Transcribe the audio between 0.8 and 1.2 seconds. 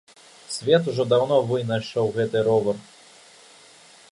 ўжо